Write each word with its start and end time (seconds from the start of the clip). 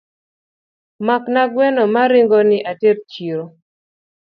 Makna 1.05 1.43
gweno 1.53 1.83
maringoni 1.93 2.57
ater 2.71 2.97
chiro. 3.11 3.45